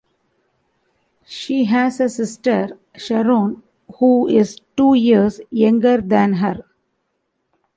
She 1.27 1.65
has 1.65 1.99
a 1.99 2.09
sister, 2.09 2.75
Sharon, 2.95 3.61
who 3.99 4.27
is 4.27 4.59
two 4.75 4.95
years 4.95 5.39
younger 5.51 6.01
than 6.01 6.33
her. 6.33 6.65